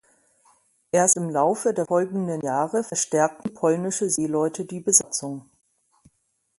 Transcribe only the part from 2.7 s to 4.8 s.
verstärkten polnische Seeleute die